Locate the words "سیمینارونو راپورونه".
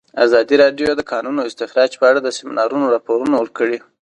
2.37-3.35